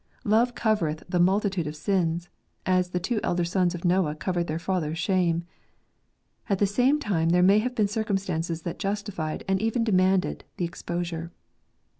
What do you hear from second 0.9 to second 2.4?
the multitude of sins,